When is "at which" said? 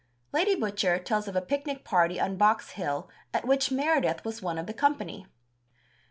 3.35-3.69